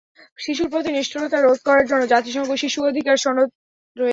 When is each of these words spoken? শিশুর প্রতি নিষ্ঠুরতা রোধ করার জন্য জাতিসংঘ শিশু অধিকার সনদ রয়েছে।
শিশুর 0.37 0.69
প্রতি 0.69 0.89
নিষ্ঠুরতা 0.91 1.37
রোধ 1.39 1.59
করার 1.67 1.85
জন্য 1.87 2.03
জাতিসংঘ 2.13 2.49
শিশু 2.63 2.79
অধিকার 2.89 3.17
সনদ 3.17 3.49
রয়েছে। 3.95 4.09